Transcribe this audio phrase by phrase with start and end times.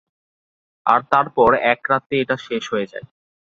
[0.85, 3.05] আর তারপর, এক রাতে, এটা শেষ হয়ে যায়।